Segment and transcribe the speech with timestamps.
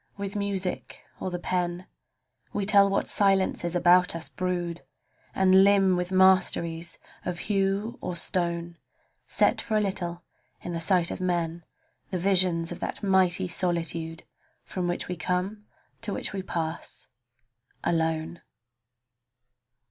[0.17, 1.85] With music or the pen
[2.53, 4.81] We tell what silences about us brood,
[5.35, 8.79] And limn with masteries of hue or stone,
[9.27, 10.23] Set for a little
[10.61, 11.63] in the sight of men,
[12.09, 14.23] The visions of that mighty solitude
[14.63, 15.67] From which we come,
[16.01, 17.05] to which we pass,
[17.83, 18.41] alone!